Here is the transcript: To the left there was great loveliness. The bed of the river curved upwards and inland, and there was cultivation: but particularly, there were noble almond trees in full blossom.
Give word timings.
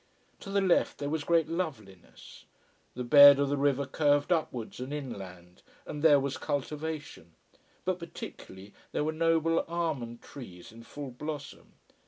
To 0.39 0.49
the 0.49 0.61
left 0.61 0.97
there 0.97 1.11
was 1.11 1.23
great 1.23 1.47
loveliness. 1.47 2.45
The 2.95 3.03
bed 3.03 3.37
of 3.37 3.49
the 3.49 3.55
river 3.55 3.85
curved 3.85 4.31
upwards 4.31 4.79
and 4.79 4.91
inland, 4.91 5.61
and 5.85 6.01
there 6.01 6.19
was 6.19 6.37
cultivation: 6.37 7.35
but 7.85 7.99
particularly, 7.99 8.73
there 8.93 9.03
were 9.03 9.11
noble 9.11 9.59
almond 9.67 10.23
trees 10.23 10.71
in 10.71 10.81
full 10.81 11.11
blossom. 11.11 11.73